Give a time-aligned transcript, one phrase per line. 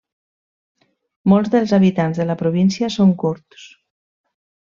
[1.33, 3.67] Molts dels habitants de la província són kurds.